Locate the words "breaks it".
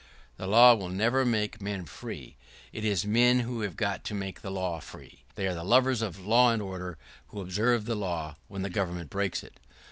9.11-9.59